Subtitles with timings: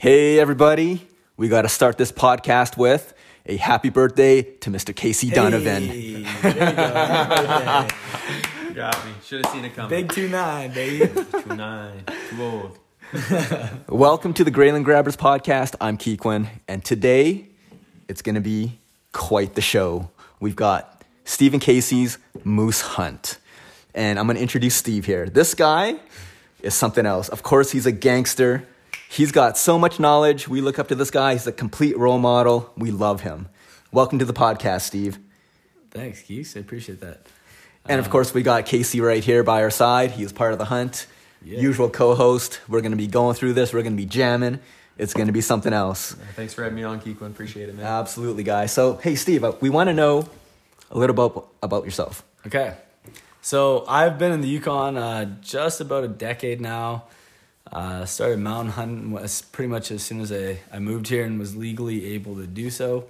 [0.00, 1.06] Hey, everybody.
[1.36, 3.12] We got to start this podcast with
[3.44, 4.96] a happy birthday to Mr.
[4.96, 5.82] Casey Donovan.
[5.82, 7.86] Hey, there you go.
[8.74, 9.12] Got me.
[9.22, 9.90] Should have seen it coming.
[9.90, 11.06] Big two nine, baby.
[11.42, 12.02] Two nine.
[12.30, 12.78] Too old.
[13.90, 15.74] Welcome to the Grayling Grabbers podcast.
[15.82, 17.48] I'm Keequin, and today
[18.08, 18.78] it's going to be
[19.12, 20.08] quite the show.
[20.40, 23.36] We've got Stephen Casey's Moose Hunt,
[23.94, 25.28] and I'm going to introduce Steve here.
[25.28, 25.96] This guy
[26.62, 27.28] is something else.
[27.28, 28.66] Of course, he's a gangster.
[29.12, 30.46] He's got so much knowledge.
[30.46, 31.32] We look up to this guy.
[31.32, 32.72] He's a complete role model.
[32.76, 33.48] We love him.
[33.90, 35.18] Welcome to the podcast, Steve.
[35.90, 36.56] Thanks, Keeks.
[36.56, 37.26] I appreciate that.
[37.88, 40.12] And of course, we got Casey right here by our side.
[40.12, 41.08] He's part of the hunt,
[41.42, 41.58] Yeah.
[41.58, 42.60] usual co host.
[42.68, 44.60] We're going to be going through this, we're going to be jamming.
[44.96, 46.14] It's going to be something else.
[46.36, 47.28] Thanks for having me on, Keequin.
[47.30, 47.86] Appreciate it, man.
[47.86, 48.70] Absolutely, guys.
[48.70, 50.28] So, hey, Steve, uh, we want to know
[50.90, 52.22] a little bit about yourself.
[52.46, 52.74] Okay.
[53.42, 57.04] So I've been in the Yukon uh, just about a decade now.
[57.72, 61.38] Uh, started mountain hunting was pretty much as soon as I, I moved here and
[61.38, 63.06] was legally able to do so.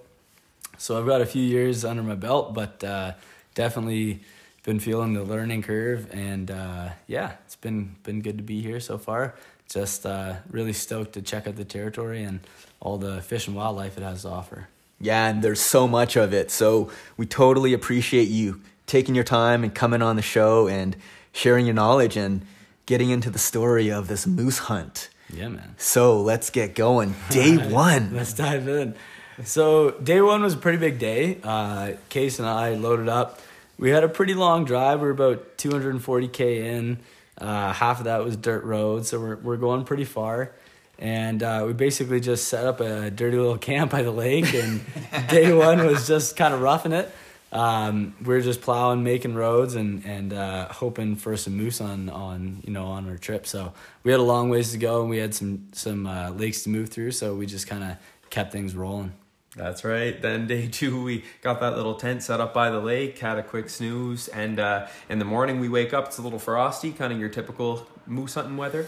[0.77, 3.13] So I've got a few years under my belt, but uh,
[3.55, 4.21] definitely
[4.63, 8.81] been feeling the learning curve, and uh, yeah, it's been been good to be here
[8.81, 9.35] so far.
[9.69, 12.41] Just uh, really stoked to check out the territory and
[12.81, 14.69] all the fish and wildlife it has to offer.
[15.01, 16.51] Yeah, and there's so much of it.
[16.51, 20.97] So, we totally appreciate you taking your time and coming on the show and
[21.33, 22.45] sharing your knowledge and
[22.91, 25.11] getting into the story of this moose hunt.
[25.33, 25.77] Yeah, man.
[25.79, 27.15] So, let's get going.
[27.29, 28.13] Day one.
[28.13, 28.97] Let's dive in.
[29.45, 31.39] So day one was a pretty big day.
[31.43, 33.41] Uh, Case and I loaded up.
[33.79, 35.01] We had a pretty long drive.
[35.01, 36.99] We are about 240k in.
[37.39, 40.53] Uh, half of that was dirt road, so we're we're going pretty far.
[40.99, 44.53] And uh, we basically just set up a dirty little camp by the lake.
[44.53, 44.83] And
[45.29, 47.11] day one was just kind of roughing it.
[47.53, 52.09] Um, we are just plowing, making roads, and and uh, hoping for some moose on
[52.09, 53.47] on you know on our trip.
[53.47, 53.73] So
[54.03, 56.69] we had a long ways to go, and we had some some uh, lakes to
[56.71, 57.13] move through.
[57.13, 57.97] So we just kind of
[58.31, 59.13] kept things rolling.
[59.57, 60.21] That's right.
[60.21, 63.43] Then day two, we got that little tent set up by the lake, had a
[63.43, 66.07] quick snooze, and uh, in the morning we wake up.
[66.07, 68.87] It's a little frosty, kind of your typical moose hunting weather.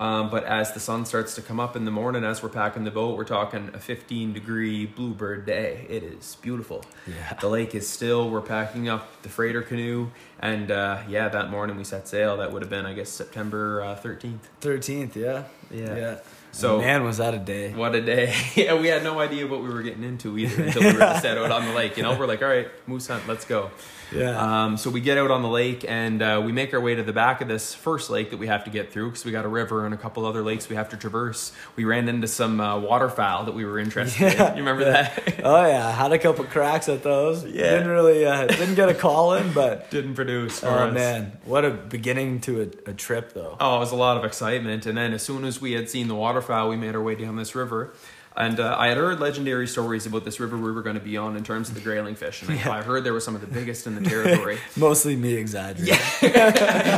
[0.00, 2.84] Um, but as the sun starts to come up in the morning, as we're packing
[2.84, 5.84] the boat, we're talking a 15 degree bluebird day.
[5.90, 6.82] It is beautiful.
[7.06, 7.34] Yeah.
[7.38, 8.30] The lake is still.
[8.30, 10.08] We're packing up the freighter canoe,
[10.38, 12.38] and uh, yeah, that morning we set sail.
[12.38, 14.38] That would have been, I guess, September uh, 13th.
[14.62, 15.94] Thirteenth, yeah, Yeah.
[15.96, 16.18] yeah.
[16.52, 17.74] So- man, was that a day?
[17.74, 18.34] What a day.
[18.56, 21.36] yeah, we had no idea what we were getting into either until we were set
[21.36, 21.98] out on the lake.
[21.98, 23.70] You know, we're like, all right, moose hunt, let's go.
[24.12, 26.94] Yeah, Um, so we get out on the lake and uh, we make our way
[26.94, 29.32] to the back of this first lake that we have to get through because we
[29.32, 31.52] got a river and a couple other lakes we have to traverse.
[31.76, 34.50] We ran into some uh, waterfowl that we were interested Yeah.
[34.50, 34.56] in.
[34.58, 35.40] You remember that?
[35.44, 37.44] oh yeah, had a couple cracks at those.
[37.44, 37.70] Yeah.
[37.70, 40.62] didn't really uh, didn't get a call in, but Didn't produce.
[40.64, 40.94] Oh us.
[40.94, 43.56] man, what a beginning to a, a trip though.
[43.60, 44.86] Oh, it was a lot of excitement.
[44.86, 47.36] And then as soon as we had seen the waterfowl, we made our way down
[47.36, 47.92] this river.
[48.36, 51.16] And uh, I had heard legendary stories about this river we were going to be
[51.16, 52.42] on in terms of the grayling fish.
[52.42, 54.58] And I- I heard there were some of the biggest in the territory.
[54.76, 55.94] Mostly me exaggerating.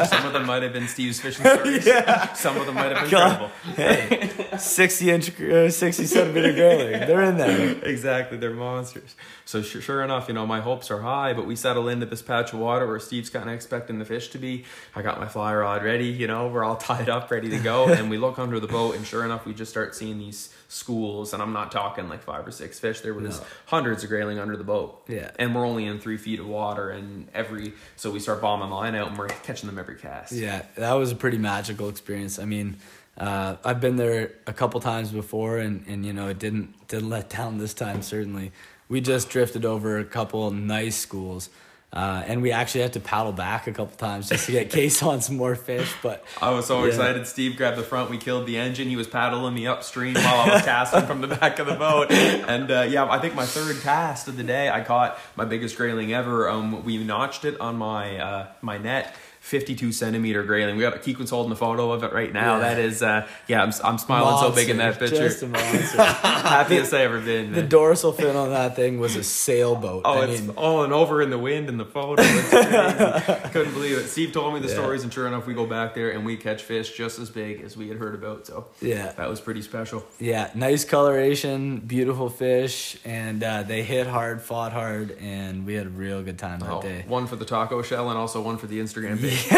[0.06, 1.84] some of them might have been Steve's fishing stories.
[2.34, 3.50] Some of them might have been God.
[3.74, 4.06] terrible.
[4.50, 7.70] Hey, sixty inch, uh, sixty centimeter grayling, they're in there.
[7.84, 9.14] exactly, they're monsters.
[9.44, 12.22] So sure, sure enough, you know, my hopes are high, but we settle into this
[12.22, 14.64] patch of water where Steve's kind of expecting the fish to be.
[14.94, 17.88] I got my fly rod ready, you know, we're all tied up, ready to go,
[17.88, 21.32] and we look under the boat, and sure enough, we just start seeing these schools,
[21.34, 23.00] and I'm not talking like five or six fish.
[23.00, 23.46] There was No.
[23.66, 25.02] hundreds of grayling under the boat.
[25.08, 25.30] Yeah.
[25.38, 28.94] and we're only in three feet of water, and every so we start bombing line
[28.94, 30.32] out, and we're catching them every cast.
[30.32, 32.38] Yeah, that was a pretty magical experience.
[32.38, 32.76] I mean,
[33.18, 37.10] uh, I've been there a couple times before, and, and you know it didn't didn't
[37.10, 38.00] let down this time.
[38.02, 38.52] Certainly,
[38.88, 41.50] we just drifted over a couple nice schools,
[41.92, 45.02] uh, and we actually had to paddle back a couple times just to get case
[45.02, 45.92] on some more fish.
[46.02, 46.88] But I was so Yeah.
[46.88, 47.26] excited.
[47.26, 48.10] Steve grabbed the front.
[48.10, 48.88] We killed the engine.
[48.88, 52.10] He was paddling me upstream while I was casting from the back of the boat.
[52.10, 55.76] And uh, yeah, I think my third cast of the day, I caught my biggest
[55.76, 56.48] grayling ever.
[56.48, 59.14] Um, we notched it on my uh, my net.
[59.42, 60.76] 52 centimeter grayling.
[60.76, 62.54] We got Keequin's holding the photo of it right now.
[62.56, 62.60] Yeah.
[62.60, 65.16] That is, uh, yeah, I'm, I'm smiling so big in that picture.
[65.16, 66.00] just a monster.
[66.02, 67.52] Happiest I ever been.
[67.52, 70.02] the dorsal fin on that thing was a sailboat.
[70.04, 72.22] Oh, I it's mean, all and over in the wind in the photo.
[73.50, 74.08] Couldn't believe it.
[74.08, 74.74] Steve told me the Yeah.
[74.74, 77.62] stories, and sure enough, we go back there and we catch fish just as big
[77.62, 78.46] as we had heard about.
[78.46, 80.04] So yeah, that was pretty special.
[80.20, 85.86] Yeah, nice coloration, beautiful fish, and uh, they hit hard, fought hard, and we had
[85.86, 87.04] a real good time that Oh, day.
[87.08, 89.31] one for the taco shell and also one for the Instagram page.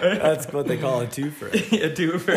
[0.00, 1.52] That's what they call a twofer.
[1.72, 2.32] yeah, two for.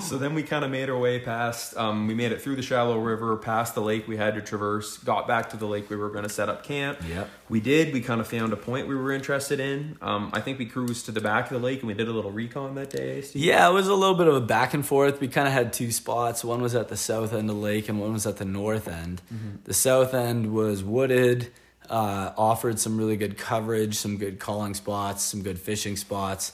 [0.00, 1.76] so then we kind of made our way past.
[1.76, 4.98] Um, we made it through the shallow river, past the lake we had to traverse.
[4.98, 6.98] Got back to the lake we were going to set up camp.
[7.08, 7.28] Yep.
[7.48, 7.92] We did.
[7.92, 9.96] We kind of found a point we were interested in.
[10.02, 12.12] Um, I think we cruised to the back of the lake and we did a
[12.12, 13.20] little recon that day.
[13.20, 13.42] Steve.
[13.42, 15.20] Yeah, it was a little bit of a back and forth.
[15.20, 16.44] We kind of had two spots.
[16.44, 18.88] One was at the south end of the lake, and one was at the north
[18.88, 19.22] end.
[19.64, 21.50] The south end was wooded,
[21.90, 26.52] uh, offered some really good coverage, some good calling spots, some good fishing spots.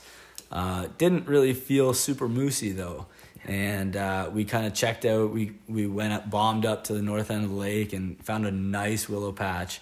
[0.50, 3.06] Uh, didn't really feel super moosey though,
[3.44, 5.31] and uh, we kind of checked out.
[5.32, 8.47] We we went up, bombed up to the north end of the lake, and found
[8.47, 9.81] a nice willow patch,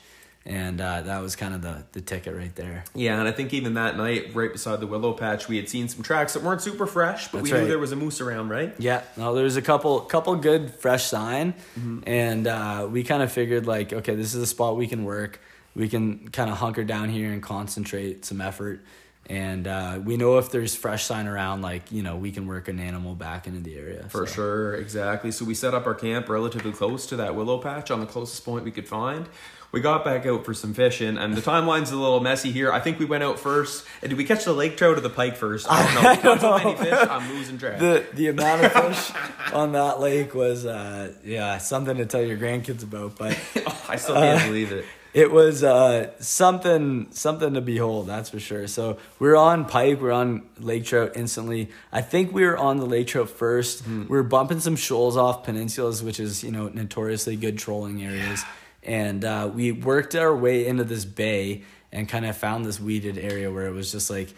[0.49, 2.83] and uh, that was kind of the the ticket right there.
[2.95, 5.89] Yeah, and I think even that night, right beside the willow patch, we had seen
[5.89, 7.63] some tracks that weren't super fresh, but we right.
[7.63, 8.75] knew there was a moose around, right?
[8.79, 12.01] Yeah, no, there was a couple couple good fresh sign, Mm-hmm.
[12.07, 15.39] and uh, we kind of figured like, okay, this is a spot we can work.
[15.77, 18.81] We can kind of hunker down here and concentrate some effort,
[19.27, 22.69] and uh, we know if there's fresh sign around, like you know, we can work
[22.69, 24.33] an animal back into the area For so.
[24.33, 25.31] sure, exactly.
[25.31, 28.45] So we set up our camp relatively close to that willow patch on the closest
[28.45, 29.29] point we could find.
[29.71, 32.73] We got back out for some fishing, and the timeline's a little messy here.
[32.73, 33.85] I think we went out first.
[34.01, 35.67] And did we catch the lake trout or the pike first?
[35.69, 36.37] I don't know.
[36.37, 37.79] Caught so many fish, I'm losing track.
[37.79, 39.13] The the amount of fish
[39.53, 43.39] on that lake was uh, yeah something to tell your grandkids about, but
[43.89, 44.87] I still can't believe it.
[45.13, 50.01] it was uh, something something to behold that's for sure so we are on pike
[50.03, 53.83] we are on lake trout instantly i think we were on the lake trout 1st
[53.85, 54.07] Hmm.
[54.07, 58.45] We are bumping some shoals off peninsulas which is you know notoriously good trolling areas
[58.83, 63.19] and uh, we worked our way into this bay and kind of found this weeded
[63.19, 64.29] area where it was just like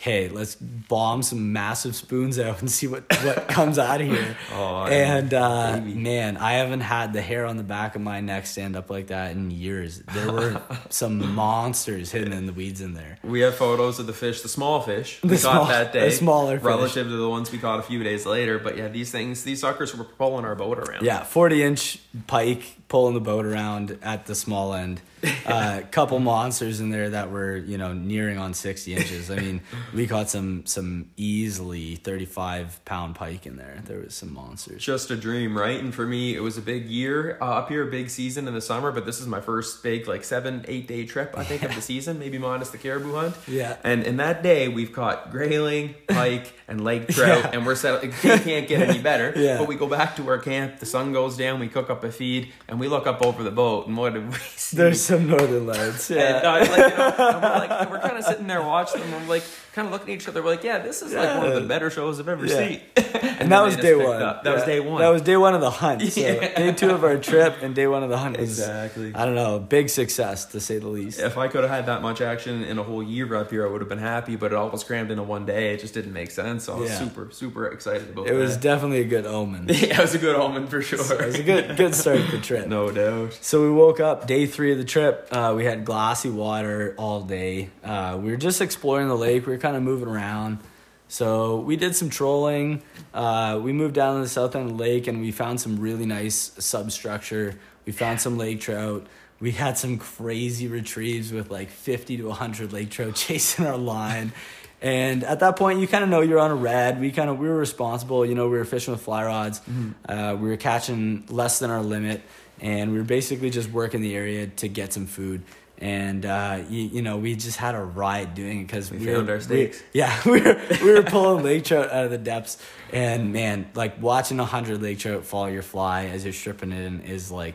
[0.00, 4.36] hey let's bomb some massive spoons out and see what what comes out of here
[4.54, 8.46] Oh, and uh, man i haven't had the hair on the back of my neck
[8.46, 12.94] stand up like that in years there were some monsters hidden in the weeds in
[12.94, 15.92] there We have photos of the fish, the small fish we The small- caught that
[15.92, 16.64] the day, smaller fish.
[16.66, 18.60] relative to the ones we caught a few days later.
[18.60, 21.04] But yeah, these things, these suckers were pulling our boat around.
[21.04, 21.98] yeah 40 inch
[22.28, 27.10] pike pulling the boat around at the small end a uh, couple monsters in there
[27.10, 29.60] that were you know nearing on 60 inches i mean
[29.92, 35.10] we caught some some easily 35 pound pike in there there was some monsters just
[35.10, 35.78] a dream, right?
[35.80, 38.54] And for me, it was a big year uh, up here, a big season in
[38.54, 38.90] the summer.
[38.90, 41.80] But this is my first big, like seven, eight day trip, I think, of the
[41.92, 43.36] season, maybe minus the caribou hunt.
[43.46, 43.76] Yeah.
[43.84, 47.50] And in that day, we've caught grayling, pike, and lake trout, Yeah.
[47.52, 48.02] and we're set.
[48.02, 49.32] It can't get any better.
[49.36, 49.58] Yeah.
[49.58, 50.78] But we go back to our camp.
[50.78, 51.60] The sun goes down.
[51.60, 54.28] We cook up a feed, and we look up over the boat, and what did
[54.28, 54.76] we see?
[54.76, 58.16] there's some northern lights And, yeah uh, like, you know, and we're like, we're kind
[58.18, 59.12] of sitting there watching them.
[59.14, 59.44] and We're like,
[59.78, 60.42] kind of looking at each other.
[60.42, 62.56] We're like, yeah, this is like one of the better shows I've ever Yeah.
[62.68, 62.80] seen.
[62.96, 64.22] and then that they was just day picked one.
[64.22, 64.42] up.
[64.42, 64.66] That was Yeah.
[64.66, 65.00] day one.
[65.00, 66.02] That was day one of the hunt.
[66.02, 66.54] So Yeah.
[66.58, 69.12] day two of our trip and day one of the hunt was Exactly.
[69.14, 71.20] I don't know, big success to say the least.
[71.20, 73.70] If I could have had that much action in a whole year up here, I
[73.70, 74.34] would have been happy.
[74.36, 75.74] But it all was crammed into one day.
[75.74, 76.64] It just didn't make sense.
[76.64, 76.98] So I was Yeah.
[76.98, 78.62] super, super excited about It It was that.
[78.62, 79.70] definitely a good omen.
[79.70, 80.98] it yeah, it was a good omen for sure.
[81.00, 82.66] It was a good good start to the trip.
[82.66, 83.38] no doubt.
[83.40, 85.28] So we woke up day three of the trip.
[85.30, 87.70] Uh, we had glassy water all day.
[87.84, 89.46] Uh, we were just exploring the lake.
[89.46, 90.60] We were kind of moving around.
[91.08, 92.82] So we did some trolling.
[93.12, 95.78] Uh, we moved down to the south end of the lake and we found some
[95.78, 97.58] really nice substructure.
[97.84, 99.06] We found some lake trout.
[99.40, 104.32] We had some crazy retrieves with like 50 to 100 lake trout chasing our line.
[104.80, 106.98] And at that point, you kind of know you're on a red.
[106.98, 108.24] We kind of we were responsible.
[108.24, 109.60] You know, we were fishing with fly rods.
[110.08, 112.22] Uh, we were catching less than our limit,
[112.60, 115.42] and we were basically just working the area to get some food.
[115.80, 119.06] And uh, you, you know, we just had a ride doing it because We we,
[119.06, 119.80] found were, our stakes.
[119.80, 122.58] We, yeah, we were we were pulling lake trout out of the depths,
[122.92, 126.84] and man, like watching a hundred lake trout follow your fly as you're stripping it
[126.84, 127.54] in is like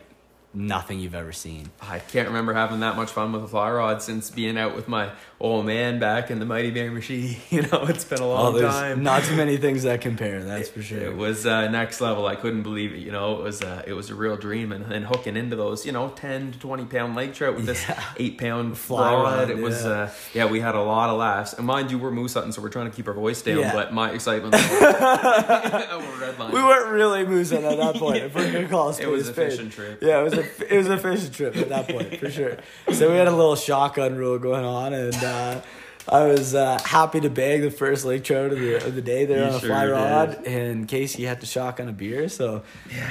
[0.55, 1.71] nothing you've ever seen.
[1.81, 4.87] I can't remember having that much fun with a fly rod since being out with
[4.87, 7.35] my old man back in the Mighty Bear Machine.
[7.49, 9.03] You know, it's been a Oh, long there's time.
[9.03, 10.43] not too many things that compare.
[10.43, 10.99] That's for sure.
[11.01, 12.25] It was uh, next level.
[12.27, 12.99] I couldn't believe it.
[12.99, 15.85] You know, it was uh, it was a real dream, and, and hooking into those,
[15.85, 17.85] you know, ten to twenty pound lake trout with this
[18.17, 19.49] eight pound Fly rod, rod.
[19.51, 19.89] It was yeah.
[19.91, 21.53] uh, yeah, we had a lot of laughs.
[21.53, 23.59] And mind you, we're moose hunting, so we're trying to keep our voice down.
[23.59, 23.73] Yeah.
[23.73, 24.63] But my excitement, was-.
[26.53, 28.17] We weren't really moosing at that point.
[28.23, 30.01] If we're gonna call a It was a fishing trip.
[30.01, 32.57] Yeah, it was a it was a fishing trip at that point for sure.
[32.91, 35.61] So we had a little shotgun rule going on, and uh,
[36.09, 39.25] I was uh, happy to bag the first lake trout of the of the day
[39.25, 39.91] there You on a sure fly did.
[39.91, 40.45] rod.
[40.45, 42.63] And Casey had to shotgun a beer, so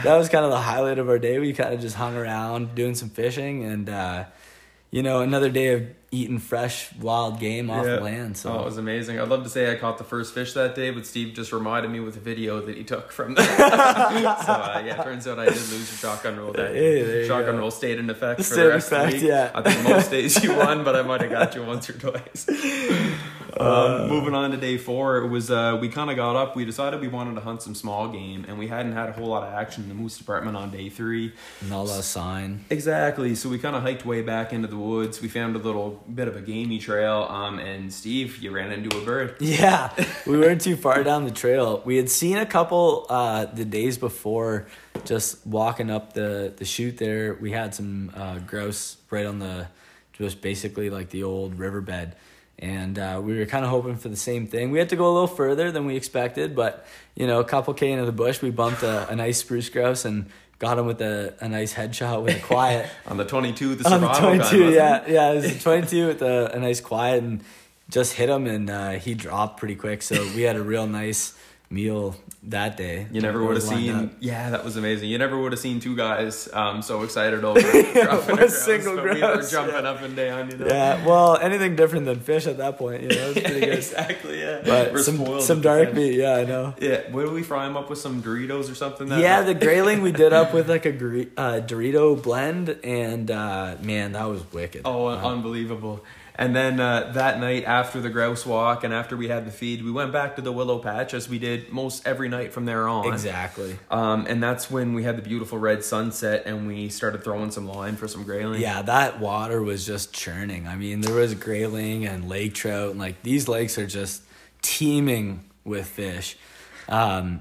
[0.04, 1.38] that was kind of the highlight of our day.
[1.38, 4.24] We kind of just hung around doing some fishing, and uh,
[4.90, 5.84] you know, another day of
[6.14, 7.96] eating fresh wild game off Yeah.
[7.96, 8.36] the land.
[8.36, 9.18] So Oh, it was amazing.
[9.18, 11.90] I'd love to say I caught the first fish that day, but Steve just reminded
[11.90, 13.42] me with a video that he took from the.
[13.46, 13.64] so
[14.52, 17.26] uh, yeah, turns out I did lose the shotgun roll that Hey, there day.
[17.28, 17.60] Shotgun go.
[17.62, 19.22] roll stayed in effect for Stayed the in rest of the week.
[19.24, 19.50] yeah.
[19.54, 22.46] I think most days you won, but I might have got you once or twice.
[23.58, 26.56] Um, moving on to day four, it was uh, we kind of got up.
[26.56, 29.28] We decided we wanted to hunt some small game, and we hadn't had a whole
[29.28, 31.32] lot of action in the moose department on day three.
[31.68, 32.64] Not a sign.
[32.70, 33.34] Exactly.
[33.34, 35.20] So we kind of hiked way back into the woods.
[35.20, 37.26] We found a little bit of a gamey trail.
[37.28, 39.36] Um, and Steve, you ran into a bird.
[39.52, 39.90] Yeah,
[40.26, 41.82] we weren't too far down the trail.
[41.84, 44.66] We had seen a couple uh, the days before,
[45.04, 47.34] just walking up the the chute there.
[47.34, 49.68] We had some uh, grouse right on the,
[50.14, 52.14] just basically like the old riverbed,
[52.62, 54.70] and uh, we were kind of hoping for the same thing.
[54.70, 57.74] We had to go a little further than we expected, but you know, a couple
[57.74, 61.02] k into the bush, we bumped a, a nice spruce grouse and got him with
[61.02, 62.88] a, a nice headshot with a quiet.
[63.08, 66.60] On the 22, the on the 22, yeah, yeah, it was 22 with a, a
[66.60, 67.42] nice quiet and
[67.90, 70.00] just hit him and uh, he dropped pretty quick.
[70.00, 71.36] So we had a real nice
[71.68, 73.06] meal that day.
[73.12, 73.94] You never would have seen.
[73.94, 74.10] up.
[74.18, 75.08] Yeah, that was amazing.
[75.08, 77.96] You never would have seen two guys um, so excited over dropping
[78.34, 79.90] a grouse, single but We were jumping yeah.
[79.90, 80.50] up and down.
[80.50, 80.66] You know.
[80.66, 83.74] Yeah, well, anything different than fish at that point, you know, it's pretty good.
[83.74, 84.40] exactly.
[84.40, 84.62] Yeah.
[84.64, 86.74] But We're some some dark meat, yeah, I know.
[86.80, 87.08] Yeah.
[87.12, 88.00] What did we fry them up with?
[88.00, 89.08] Some Doritos or something?
[89.08, 89.46] That Yeah, night?
[89.46, 94.12] the grayling we did up with like a gre- uh, Dorito blend, and uh, man,
[94.12, 94.82] that was wicked.
[94.84, 95.30] Oh, Wow.
[95.30, 96.04] unbelievable.
[96.34, 99.84] And then uh, that night after the grouse walk and after we had the feed,
[99.84, 102.88] we went back to the willow patch as we did most every night from there
[102.88, 103.12] on.
[103.12, 103.78] exactly.
[103.90, 107.66] Um, and that's when we had the beautiful red sunset and we started throwing some
[107.66, 108.60] line for some grayling.
[108.60, 110.66] Yeah, that water was just churning.
[110.66, 114.22] I mean, there was grayling and lake trout, and like these lakes are just
[114.62, 116.36] teeming with fish.
[116.88, 117.40] Um,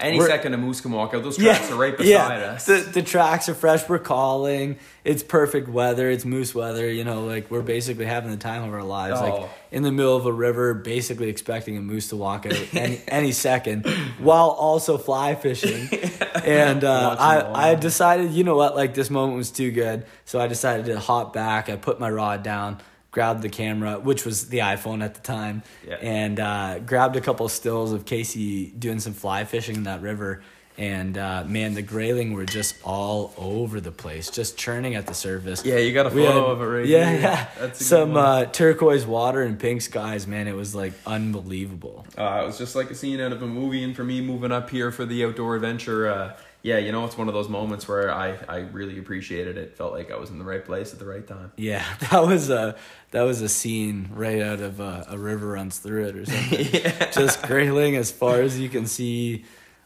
[0.00, 1.22] Any We're- second a moose can walk out.
[1.22, 2.52] Those tracks are right beside yeah.
[2.52, 2.66] us.
[2.66, 3.88] The the tracks are fresh.
[3.88, 4.78] We're calling.
[5.04, 6.10] It's perfect weather.
[6.10, 6.90] It's moose weather.
[6.90, 9.20] You know, like we're basically having the time of our lives.
[9.20, 9.24] Oh.
[9.24, 13.00] Like in the middle of a river, basically expecting a moose to walk out any,
[13.06, 13.86] any second,
[14.18, 15.88] while also fly fishing.
[16.44, 20.38] And uh, I I decided, you know what, like this moment was too good, so
[20.38, 21.68] I decided to hop back.
[21.68, 22.78] I put my rod down.
[23.16, 25.94] Grabbed the camera, which was the iPhone at the time, Yeah.
[26.02, 30.42] and uh, grabbed a couple stills of Casey doing some fly fishing in that river.
[30.76, 35.14] And uh, man, the grayling were just all over the place, just churning at the
[35.14, 35.64] surface.
[35.64, 37.20] Yeah, you got a photo had- of it right yeah, here.
[37.22, 37.48] yeah.
[37.58, 40.46] That's Some uh, turquoise water and pink skies, man.
[40.46, 42.04] It was like unbelievable.
[42.18, 44.52] Uh, it was just like a scene out of a movie, and for me, moving
[44.52, 47.86] up here for the outdoor adventure, uh, yeah, you know, it's one of those moments
[47.86, 49.76] where I, I really appreciated it.
[49.76, 51.52] Felt like I was in the right place at the right time.
[51.56, 52.74] Yeah, that was a
[53.12, 57.12] that was a scene right out of uh, a river runs through it or something.
[57.12, 59.44] Just grayling as far as you can see.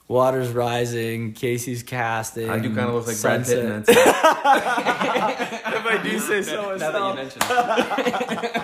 [0.09, 1.35] Water's rising.
[1.35, 2.51] Casey's casting.
[2.51, 3.89] I do kind of look like Brad Pitt that
[5.77, 8.60] if I do say so now that you mention it.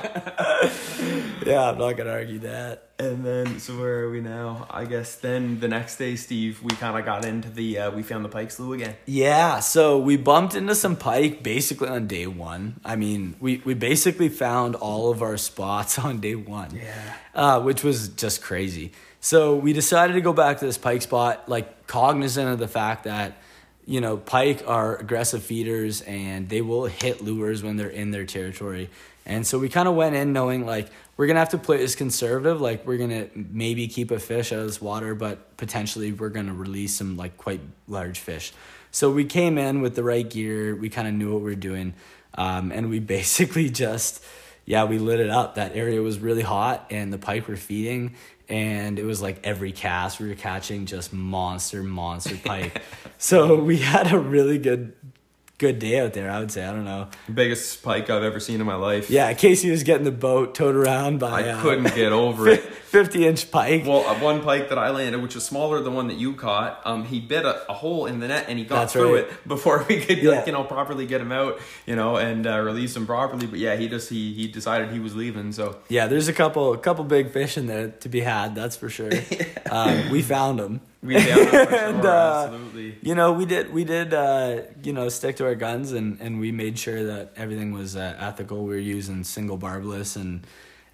[1.52, 2.88] Yeah, I'm not gonna argue that.
[2.98, 4.66] And then, so where are we now?
[4.70, 8.02] I guess then the next day, Steve, we kind of got into the, uh, we
[8.02, 8.96] found the pike slough again.
[9.04, 12.80] Yeah, so we bumped into some pike basically on day one.
[12.84, 16.74] I mean, we, we basically found all of our spots on day one.
[16.74, 17.14] Yeah.
[17.34, 18.92] Uh, which was just crazy.
[19.20, 23.04] So we decided to go back to this pike spot, like cognizant of the fact
[23.04, 23.36] that,
[23.86, 28.26] you know, pike are aggressive feeders and they will hit lures when they're in their
[28.26, 28.90] territory.
[29.24, 31.94] And so we kind of went in knowing like we're gonna have to play this
[31.94, 36.28] conservative, like we're gonna maybe keep a fish out of this water, but potentially we're
[36.28, 38.52] gonna release some like quite large fish.
[38.90, 40.74] So we came in with the right gear.
[40.74, 41.94] We kind of knew what we were doing,
[42.34, 44.22] um, and we basically just
[44.64, 45.56] yeah we lit it up.
[45.56, 48.14] That area was really hot, and the pike were feeding,
[48.48, 52.82] and it was like every cast we were catching just monster monster pike.
[53.18, 54.92] so we had a really good
[55.58, 56.30] good day out there.
[56.30, 57.08] I would say I don't know.
[57.32, 59.08] Biggest pike I've ever seen in my life.
[59.10, 62.60] Yeah, Casey was getting the boat towed around by I uh, couldn't get over it.
[62.60, 63.84] fifty inch pike.
[63.86, 66.80] Well, uh, one pike that I landed, which was smaller than one that you caught,
[66.84, 69.24] um, he bit a, a hole in the net and he got That's through right.
[69.24, 70.30] it before we could, Yeah.
[70.32, 73.46] like, you know, properly get him out, you know, and uh, release him properly.
[73.46, 75.52] But yeah, he just he he decided he was leaving.
[75.52, 78.54] So Yeah, there's a couple a couple big fish in there to be had.
[78.54, 79.10] That's for sure.
[79.70, 80.80] um, we found them.
[81.02, 82.98] We down him for And, uh, absolutely.
[83.02, 86.40] You know, we did we did uh, you know stick to our guns and and
[86.40, 88.64] we made sure that everything was uh, ethical.
[88.64, 90.46] We were using single barbless and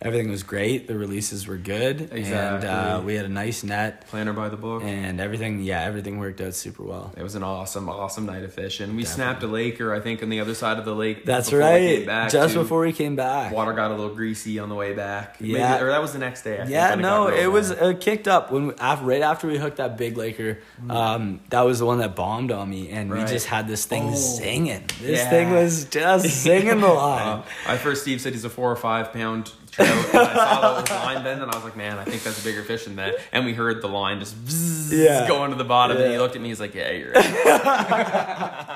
[0.04, 0.86] everything was great.
[0.88, 4.82] The releases were good and uh, we had a nice net Planner by the book.
[4.84, 5.60] and everything.
[5.62, 7.12] Yeah, everything worked out super well.
[7.16, 8.94] It was an awesome, awesome night of fishing.
[8.96, 9.14] We Definitely.
[9.14, 11.24] snapped a laker, I think, on the other side of the lake.
[11.24, 12.04] That's right.
[12.06, 12.60] back, Just too.
[12.62, 13.52] before we came back.
[13.52, 15.40] Water got a little greasy on the way back.
[15.40, 15.80] Maybe- Yeah.
[15.80, 16.58] or that was the next day.
[16.60, 19.76] I Yeah, no, it was uh, kicked up when we, after, right after we hooked
[19.76, 20.58] that big laker.
[20.88, 24.10] Um, that was the one that bombed on me, and we just had this thing
[24.10, 24.14] Oh.
[24.14, 24.84] singing.
[25.00, 25.30] This Yeah.
[25.30, 27.38] thing was just singing the line.
[27.38, 29.88] Uh, I first Steve said he's a four or five pound trout.
[29.88, 32.44] And I saw that line then, and I was like, man, I think that's a
[32.44, 33.16] bigger fish than that.
[33.32, 34.36] And we heard the line just
[34.92, 35.26] Yeah.
[35.28, 36.48] going to the bottom, and he looked at me.
[36.50, 37.22] He's like, "Yeah, you're right."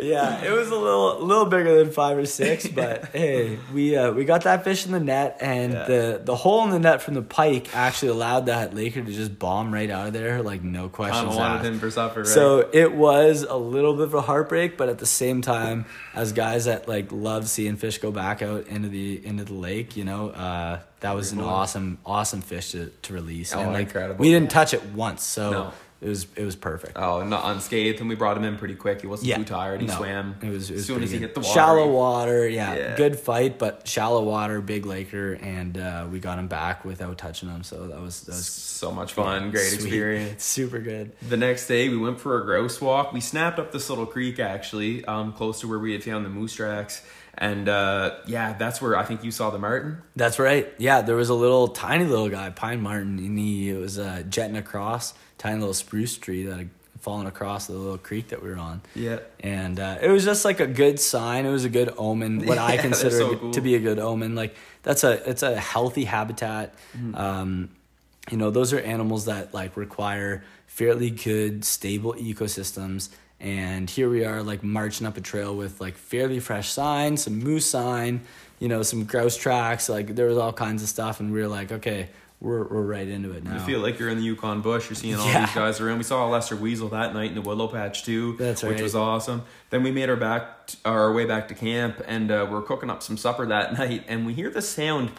[0.00, 4.12] Yeah, it was a little little bigger than five or six, but hey, we uh,
[4.12, 5.84] we got that fish in the net, and Yeah.
[5.84, 9.38] the the hole in the net from the pike actually allowed that Laker to just
[9.38, 11.66] bomb right out of there, like no questions of wanted asked.
[11.66, 12.28] him for supper, right?
[12.28, 16.32] So it was a little bit of a heartbreak, but at the same time, as
[16.32, 20.04] guys that like love seeing fish go back out into the into the lake, you
[20.04, 23.54] know, uh, that was an awesome awesome fish to, to release.
[23.54, 24.20] Oh, and like incredible.
[24.22, 25.72] we didn't touch it once, so No.
[26.02, 26.96] it was it was perfect.
[26.96, 29.00] oh, not unscathed, and we brought him in pretty quick.
[29.00, 29.80] He wasn't too tired.
[29.80, 30.36] He no, swam.
[30.42, 31.26] It was, it was as soon as he good.
[31.28, 31.52] hit the water.
[31.52, 32.96] Shallow water, yeah, Yeah.
[32.96, 37.48] Good fight, but shallow water, big Laker, and uh, we got him back without touching
[37.48, 37.62] him.
[37.62, 39.80] So that was that was So much fun, great sweet.
[39.86, 40.44] experience.
[40.58, 41.12] super good.
[41.28, 43.12] The next day, we went for a grouse walk.
[43.12, 46.30] We snapped up this little creek actually, um, close to where we had found the
[46.30, 47.02] moose tracks,
[47.40, 50.02] and uh, yeah, that's where I think you saw the marten.
[50.14, 50.72] That's right.
[50.78, 54.56] Yeah, there was a little tiny little guy, Pine Marten, and he was uh, jetting
[54.56, 56.70] across tiny little spruce tree that had
[57.00, 58.82] fallen across the little creek that we were on.
[58.94, 59.20] Yeah.
[59.40, 61.46] and uh, it was just like a good sign.
[61.46, 62.44] It was a good omen.
[62.44, 64.34] What I Yeah, they're consider so to be a good omen.
[64.34, 66.74] Like that's a it's a healthy habitat.
[66.94, 67.14] Mm-hmm.
[67.14, 67.70] Um,
[68.30, 73.08] you know, those are animals that like require fairly good, stable ecosystems.
[73.40, 77.38] And here we are, like marching up a trail with like fairly fresh sign, some
[77.38, 78.20] moose sign,
[78.58, 79.88] you know, some grouse tracks.
[79.88, 82.08] Like there was all kinds of stuff, and we were like, okay,
[82.42, 83.54] we're we're right into it now.
[83.54, 84.90] You feel like you're in the Yukon bush.
[84.90, 85.46] You're seeing all Yeah.
[85.46, 85.98] these guys around.
[85.98, 88.94] We saw a lesser weasel that night in the willow patch too, That's which was
[88.94, 89.42] awesome.
[89.70, 93.02] Then we made our back our way back to camp, and uh, we're cooking up
[93.02, 95.10] some supper that night, and we hear the sound.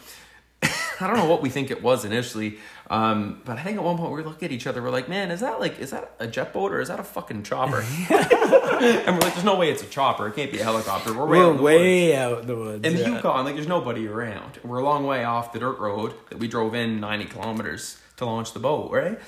[1.02, 2.58] I don't know what we think it was initially,
[2.90, 4.82] um, but I think at one point we look at each other.
[4.82, 7.04] We're like, "Man, is that like is that a jet boat or is that a
[7.04, 10.28] fucking chopper?" and we're like, "There's no way it's a chopper.
[10.28, 11.14] It can't be a helicopter.
[11.14, 12.88] We're way out we're in the woods." way out in the woods.
[12.88, 13.16] In the yeah.
[13.16, 14.60] Yukon, like there's nobody around.
[14.64, 18.26] We're a long way off the dirt road that we drove in 90 kilometers to
[18.26, 19.20] launch the boat, right?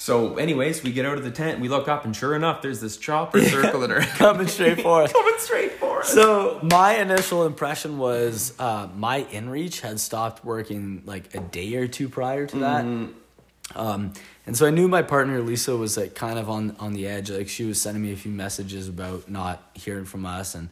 [0.00, 2.80] So, anyways, we get out of the tent, we look up, and sure enough, there's
[2.80, 5.12] this chopper circling around, coming straight for us.
[5.12, 5.89] coming straight for us.
[6.04, 11.88] So my initial impression was uh, my InReach had stopped working like a day or
[11.88, 12.84] two prior to that.
[13.74, 14.12] Um,
[14.46, 17.30] and so I knew my partner Lisa was like kind of on on the edge.
[17.30, 20.70] Like she was sending me a few messages about not hearing from us, and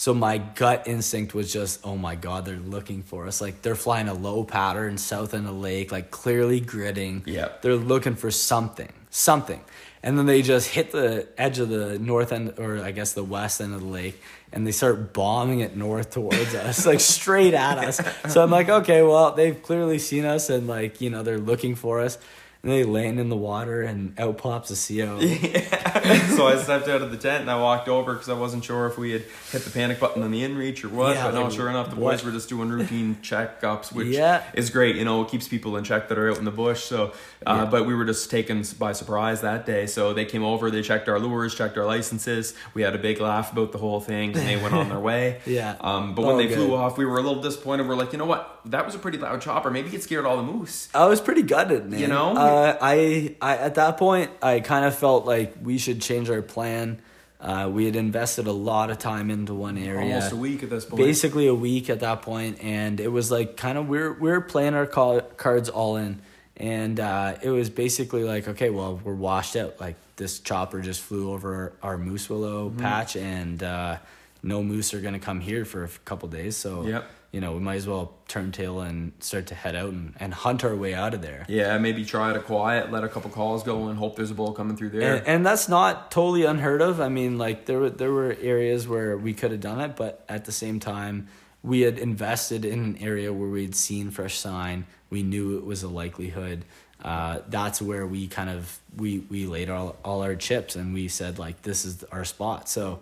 [0.00, 3.42] so my gut instinct was just, oh my god, they're looking for us.
[3.42, 7.26] Like they're flying a low pattern south in the lake, like clearly gridding.
[7.26, 7.60] Yep.
[7.60, 9.60] They're looking for something, something.
[10.02, 13.24] And then they just hit the edge of the north end, or I guess the
[13.24, 17.52] west end of the lake, and they start bombing it north towards us, like straight
[17.52, 18.00] at us.
[18.32, 21.74] So I'm like, okay, well, they've clearly seen us, and like, you know, they're looking
[21.74, 22.16] for us.
[22.62, 25.18] And they land in the water, and out pops a CO.
[26.36, 28.86] so I stepped out of the tent and I walked over because I wasn't sure
[28.86, 31.16] if we had hit the panic button on the inReach or what.
[31.16, 32.12] Yeah, but no, sure enough, the what?
[32.16, 34.42] boys were just doing routine checkups, which Yeah.
[34.54, 34.96] is great.
[34.96, 36.84] You know, it keeps people in check that are out in the bush.
[36.84, 37.12] So,
[37.46, 37.64] uh, Yeah.
[37.64, 39.86] but we were just taken by surprise that day.
[39.86, 42.54] So they came over, they checked our lures, checked our licenses.
[42.74, 45.40] We had a big laugh about the whole thing, and they went on their way.
[45.46, 45.76] Yeah.
[45.80, 46.56] Um, but when Oh, they good.
[46.56, 47.88] flew off, we were a little disappointed.
[47.88, 48.59] We're like, you know what?
[48.66, 49.70] That was a pretty loud chopper.
[49.70, 50.88] Maybe it scared all the moose.
[50.94, 52.00] I was pretty gutted, man.
[52.00, 52.36] You know?
[52.36, 56.42] uh, I, I at that point I kind of felt like we should change our
[56.42, 57.00] plan.
[57.40, 60.68] Uh, we had invested a lot of time into one area, Almost a week at
[60.68, 60.98] this point.
[61.02, 64.74] basically a week at that point, and it was like kind of we're we're playing
[64.74, 66.20] our call, cards all in,
[66.58, 69.80] and uh, it was basically like okay, well we're washed out.
[69.80, 72.80] Like this chopper just flew over our, our moose willow Mm-hmm.
[72.80, 73.96] patch, and uh,
[74.42, 76.58] no moose are gonna come here for a couple days.
[76.58, 77.10] So Yep.
[77.32, 80.34] You know we might as well turn tail and start to head out and, and
[80.34, 81.44] hunt our way out of there.
[81.48, 84.52] Yeah, maybe try to quiet, let a couple calls go, and hope there's a bull
[84.52, 85.16] coming through there.
[85.16, 87.00] And, and that's not totally unheard of.
[87.00, 90.24] I mean, like there were there were areas where we could have done it, but
[90.28, 91.28] at the same time,
[91.62, 94.86] we had invested in an area where we'd seen fresh sign.
[95.08, 96.64] We knew it was a likelihood.
[97.02, 101.08] Uh, that's where we kind of we we laid all all our chips, and we
[101.08, 102.68] said like this is our spot.
[102.68, 103.00] So.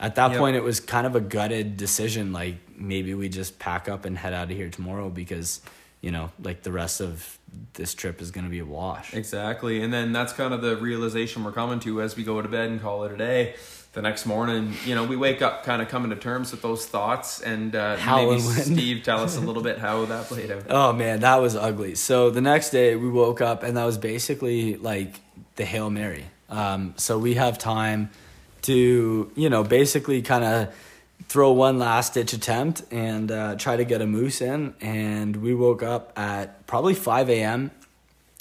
[0.00, 0.38] At that Yep.
[0.40, 2.32] point, it was kind of a gutted decision.
[2.32, 5.60] Like maybe we just pack up and head out of here tomorrow because,
[6.00, 7.38] you know, like the rest of
[7.74, 9.14] this trip is going to be a wash.
[9.14, 9.82] Exactly.
[9.82, 12.70] And then that's kind of the realization we're coming to as we go to bed
[12.70, 13.54] and call it a day.
[13.92, 16.86] The next morning, you know, we wake up kind of coming to terms with those
[16.86, 17.40] thoughts.
[17.42, 18.40] And uh, maybe Howling.
[18.40, 20.62] Steve, tell us a little bit how that played out.
[20.70, 21.94] Oh man, that was ugly.
[21.94, 25.20] So the next day we woke up and that was basically like
[25.56, 26.24] the Hail Mary.
[26.48, 28.08] Um, so we have time
[28.62, 30.74] to, you know, basically kind of
[31.28, 34.74] throw one last ditch attempt and uh, try to get a moose in.
[34.80, 37.70] And we woke up at probably 5 a.m.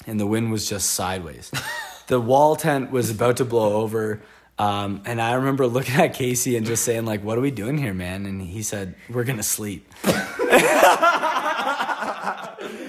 [0.08, 1.52] and the wind was just sideways.
[2.08, 4.22] the wall tent was about to blow over.
[4.60, 7.78] Um, and I remember looking at Casey and just saying, like, what are we doing
[7.78, 8.26] here, man?
[8.26, 9.92] And he said, we're going to sleep.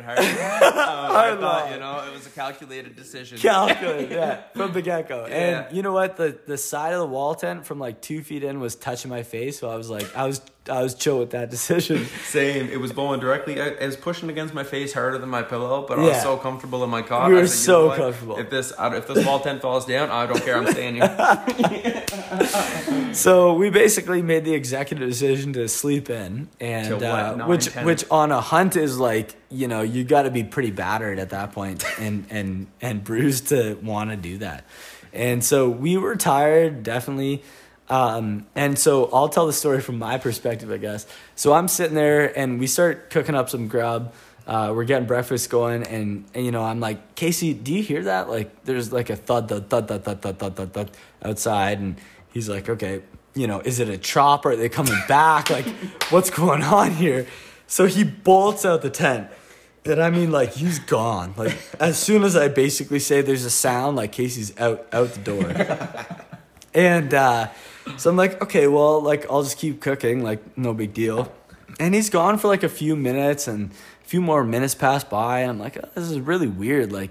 [0.00, 0.78] Yeah, I I thought about it hard.
[0.78, 3.38] Uh, I thought, you know, it was a calculated decision.
[3.38, 5.26] Calculate, yeah, from the get go.
[5.26, 5.34] Yeah.
[5.66, 6.16] And you know what?
[6.16, 9.22] The the side of the wall tent from like two feet in was touching my
[9.22, 12.06] face, so I was like, I was I was chill with that decision.
[12.24, 12.68] Same.
[12.70, 13.60] It was blowing directly.
[13.60, 16.08] I- It was pushing against my face harder than my pillow, but I Yeah.
[16.08, 17.28] was so comfortable in my cot.
[17.30, 18.36] You I were said, so know comfortable.
[18.38, 20.56] If this if this wall tent falls down, I don't care.
[20.56, 21.04] I'm staying here.
[23.14, 27.86] So we basically made the executive decision to sleep in, and what, uh, which 10?
[27.86, 31.30] which on a hunt is like you know you got to be pretty battered at
[31.30, 34.64] that point and and and bruised to want to do that,
[35.12, 37.42] and so we were tired definitely,
[37.88, 41.06] um, and so I'll tell the story from my perspective I guess.
[41.36, 44.12] So I'm sitting there and we start cooking up some grub.
[44.46, 48.04] Uh, we're getting breakfast going, and, and you know I'm like Casey, do you hear
[48.04, 48.28] that?
[48.28, 50.90] Like there's like a thud thud thud thud thud thud thud thud, thud
[51.22, 51.96] outside, and
[52.32, 53.02] he's like, okay,
[53.34, 54.50] you know, is it a chopper?
[54.50, 55.50] Are they coming back?
[55.50, 55.66] Like,
[56.10, 57.26] what's going on here?
[57.66, 59.28] So he bolts out the tent.
[59.84, 61.34] And I mean, like, he's gone.
[61.36, 65.20] Like, as soon as I basically say there's a sound, like, Casey's out, out the
[65.20, 65.52] door.
[66.74, 67.50] and uh,
[67.98, 70.22] so I'm like, okay, well, like, I'll just keep cooking.
[70.22, 71.30] Like, no big deal.
[71.80, 75.40] And he's gone for like a few minutes, and a few more minutes pass by.
[75.40, 76.92] And I'm like, oh, this is really weird.
[76.92, 77.10] Like,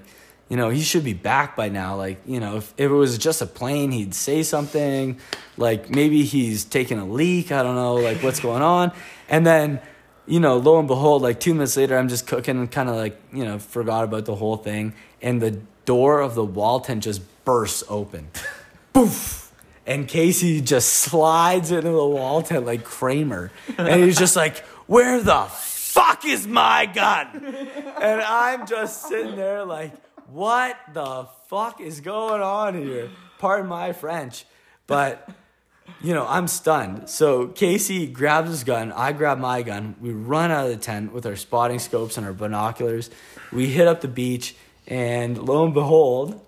[0.49, 1.95] you know, he should be back by now.
[1.95, 5.17] Like, you know, if, if it was just a plane, he'd say something.
[5.57, 7.51] Like, maybe he's taking a leak.
[7.51, 8.91] I don't know, like, what's going on.
[9.29, 9.81] And then,
[10.27, 12.95] you know, lo and behold, like, two minutes later, I'm just cooking and kind of
[12.95, 14.93] like, you know, forgot about the whole thing.
[15.21, 18.29] And the door of the wall tent just bursts open.
[18.93, 19.42] Boof!
[19.85, 23.51] And Casey just slides into the wall tent like Kramer.
[23.77, 27.45] And he's just like, Where the fuck is my gun?
[28.01, 29.93] And I'm just sitting there like,
[30.27, 33.09] What the fuck is going on here?
[33.39, 34.45] Pardon my French.
[34.87, 35.29] But,
[36.01, 37.09] you know, I'm stunned.
[37.09, 38.91] So Casey grabs his gun.
[38.93, 39.95] I grab my gun.
[39.99, 43.09] We run out of the tent with our spotting scopes and our binoculars.
[43.51, 44.55] We hit up the beach.
[44.87, 46.42] And lo and behold,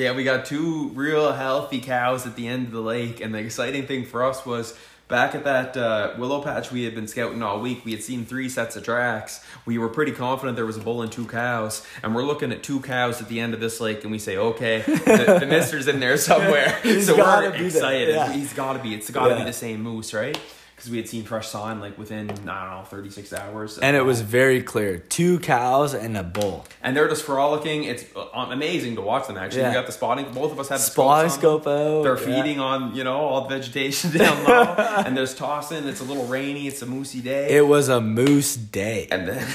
[0.00, 3.38] Yeah, we got two real healthy cows at the end of the lake, and the
[3.38, 4.74] exciting thing for us was
[5.08, 7.84] back at that uh, willow patch we had been scouting all week.
[7.84, 9.44] We had seen three sets of tracks.
[9.66, 12.62] We were pretty confident there was a bull and two cows, and we're looking at
[12.62, 15.86] two cows at the end of this lake, and we say, okay, the, the mister's
[15.86, 16.78] in there somewhere.
[17.02, 18.08] So we're excited.
[18.14, 18.32] yeah.
[18.32, 18.94] He's got to be.
[18.94, 19.38] It's got to Yeah.
[19.40, 20.38] be the same moose, right?
[20.80, 23.94] Because we had seen fresh sign like within I don't know thirty six hours, and
[23.94, 26.64] it was very clear two cows and a bull.
[26.82, 27.84] and they're just frolicking.
[27.84, 29.36] It's uh, amazing to watch them.
[29.36, 29.68] Actually, Yeah.
[29.68, 30.32] we got the spotting.
[30.32, 32.02] Both of us had the Spotting scope out.
[32.04, 32.42] They're yeah.
[32.42, 34.62] feeding on, you know, all the vegetation down low,
[35.06, 35.86] and there's tossing.
[35.86, 36.66] It's a little rainy.
[36.66, 37.50] It's a moosey day.
[37.58, 39.06] It was a moose day.
[39.10, 39.46] and then,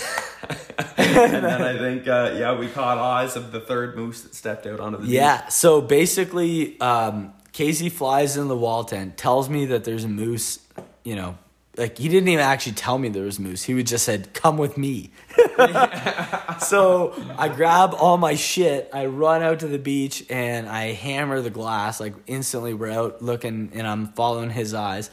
[0.98, 4.68] and then I think, uh, yeah, we caught eyes of the third moose that stepped
[4.68, 5.48] out onto the Yeah.
[5.48, 10.60] So basically, um, Casey flies in the wall tent, tells me that there's a moose.
[11.06, 11.38] You know,
[11.78, 13.64] like he didn't even actually tell me there was moose.
[13.64, 15.12] He would just said, "Come with me."
[16.60, 18.90] so I grab all my shit.
[18.94, 22.00] I run out to the beach and I hammer the glass.
[22.00, 25.10] Like instantly, we're out looking, and I'm following his eyes.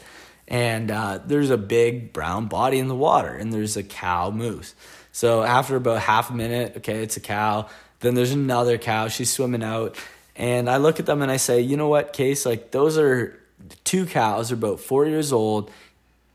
[0.47, 4.75] And uh, there's a big brown body in the water, and there's a cow moose.
[5.11, 7.69] So after about half a minute, okay, it's a cow.
[7.99, 9.07] Then there's another cow.
[9.07, 9.97] She's swimming out,
[10.35, 12.45] and I look at them and I say, you know what, Case?
[12.45, 13.39] Like those are
[13.83, 14.51] two cows.
[14.51, 15.71] Are about four years old.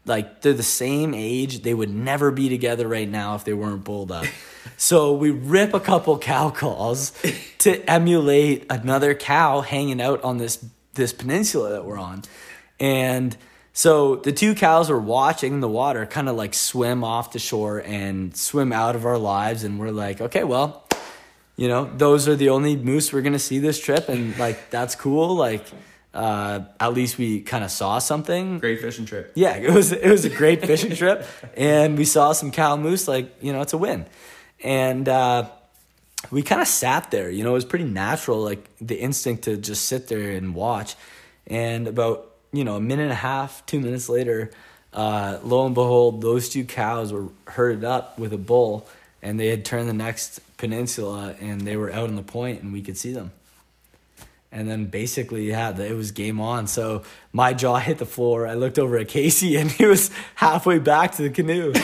[0.05, 1.63] Like they're the same age.
[1.63, 4.27] They would never be together right now if they weren't bulled up.
[4.77, 7.13] so we rip a couple cow calls
[7.59, 10.65] to emulate another cow hanging out on this
[10.95, 12.23] this peninsula that we're on,
[12.81, 13.37] and.
[13.75, 17.79] So the two cows were watching the water kind of like swim off the shore
[17.79, 19.63] and swim out of our lives.
[19.63, 20.85] And we're like, okay, well,
[21.59, 24.09] you know, those are the only moose we're going to see this trip.
[24.09, 25.35] And like, that's cool.
[25.35, 25.65] Like,
[26.19, 28.59] uh, at least we kind of saw something.
[28.59, 29.31] Great fishing trip.
[29.35, 31.25] Yeah, it was, it was a great fishing trip.
[31.57, 33.07] And we saw some cow moose.
[33.07, 34.07] Like, you know, it's a win.
[34.63, 35.49] And, uh,
[36.33, 39.57] we kind of sat there, you know, it was pretty natural, like the instinct to
[39.57, 40.97] just sit there and watch.
[41.47, 44.51] And about, you know, a minute and a half, two minutes later,
[44.93, 48.89] uh, lo and behold, those two cows were herded up with a bull
[49.23, 52.73] and they had turned the next peninsula and they were out on the point and
[52.73, 53.31] we could see them.
[54.51, 56.67] And then basically, yeah, it was game on.
[56.67, 58.47] So my jaw hit the floor.
[58.47, 61.73] I looked over at Casey and he was halfway back to the canoe.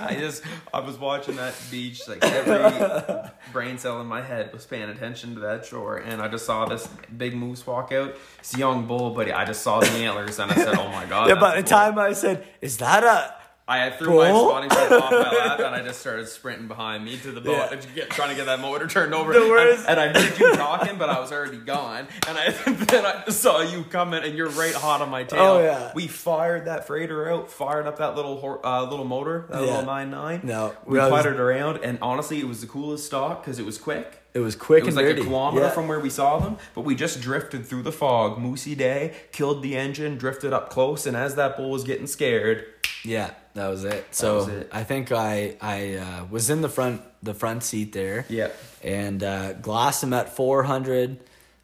[0.00, 4.66] I just, I was watching that beach, like every brain cell in my head was
[4.66, 8.14] paying attention to that shore, and I just saw this big moose walk out.
[8.38, 11.04] It's a young bull, but I just saw the antlers, and I said, "Oh my
[11.06, 13.34] god!" Yeah, by the bull." time I said, "Is that a
[13.68, 17.04] I had threw my spotting scope off my lap and I just started sprinting behind
[17.04, 18.06] me to the boat, Yeah.
[18.06, 19.32] trying to get that motor turned over.
[19.34, 22.08] The worst- And, and I heard you talking, but I was already gone.
[22.26, 25.40] And I then I saw you coming, and you're right hot on my tail.
[25.42, 25.92] Oh, yeah.
[25.94, 29.66] We fired that freighter out, fired up that little uh, little motor, that Yeah.
[29.66, 30.40] little nine nine.
[30.44, 34.22] No, we was- around, and honestly, it was the coolest stalk because it was quick.
[34.38, 35.22] It was quick It was and like dirty.
[35.22, 35.70] a kilometer Yeah.
[35.72, 39.62] from where we saw them, but we just drifted through the fog, moosey day, killed
[39.62, 42.64] the engine, drifted up close, and as that bull was getting scared,
[43.04, 44.06] Yeah, that was it.
[44.12, 44.68] So was it.
[44.72, 48.24] I think I I uh, was in the front the front seat there.
[48.28, 48.48] Yeah.
[48.82, 51.18] And uh, glassed him at four hundred.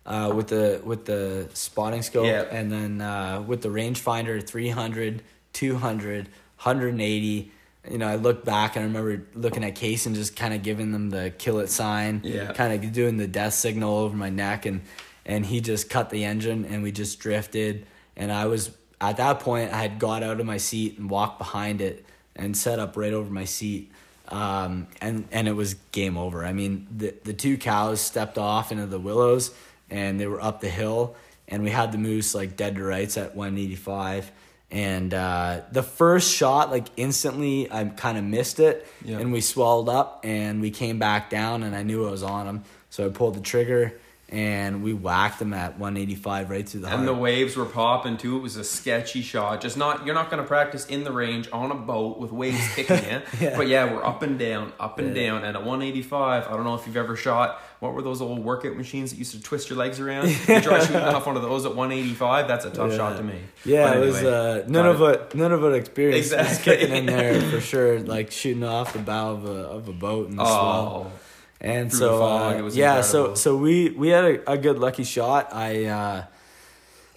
[0.07, 5.23] Uh, with the with the spotting scope and then uh, with the rangefinder 300
[5.55, 6.29] 200
[6.63, 7.51] 180
[7.90, 10.62] you know i look back and i remember looking at case and just kind of
[10.62, 12.53] giving them the kill it sign Yeah.
[12.53, 14.81] kind of doing the death signal over my neck and
[15.27, 17.87] and he just cut the engine and we just drifted.
[18.16, 18.70] And i was
[19.01, 22.05] at that point i had got out of my seat and walked behind it
[22.37, 23.90] and set up right over my seat.
[24.29, 26.44] Um, and and it was game over.
[26.44, 29.51] I mean the the two cows stepped off into the willows
[29.90, 31.14] and they were up the hill
[31.47, 34.33] and we had the moose like dead to rights at 185
[34.75, 38.87] and uh, the first shot like instantly i kind of missed it.
[39.05, 39.19] Yeah.
[39.19, 42.47] and we swelled up and we came back down and i knew i was on
[42.47, 43.99] him so i pulled the trigger
[44.35, 48.37] and we whacked them at 185 right through the and the waves were popping too.
[48.37, 49.61] It was a sketchy shot.
[49.61, 52.59] Just not you're not going to practice in the range on a boat with waves
[52.75, 53.23] kicking you.
[53.40, 53.57] Yeah.
[53.57, 55.27] But yeah, we're up and down, up and Yeah.
[55.27, 55.44] down.
[55.44, 57.61] And at 185, I don't know if you've ever shot.
[57.79, 60.29] What were those old workout machines that used to twist your legs around?
[60.49, 62.49] You try shooting off one of those at 185.
[62.49, 62.97] That's a tough Yeah.
[62.97, 63.38] shot to me.
[63.64, 65.35] Yeah, But it was uh, none of it.
[65.35, 66.77] None of it experience Exactly.
[66.77, 68.01] kicking in there for sure.
[68.01, 71.12] Like shooting off the bow of a of a boat and the swell.
[71.61, 73.37] And through so fog, uh, it was yeah, incredible.
[73.37, 75.49] so so we we had a, a good lucky shot.
[75.55, 76.25] I uh,